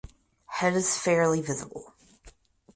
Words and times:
Head 0.47 0.73
is 0.73 0.97
fairly 0.97 1.41
visible. 1.43 1.93